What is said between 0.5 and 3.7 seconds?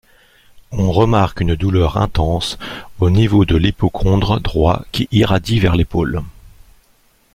On remarque une douleur intense au niveau de